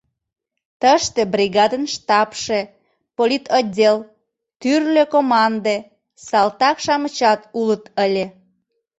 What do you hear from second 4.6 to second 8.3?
тӱрлӧ команде, салтак-шамычат улыт ыле.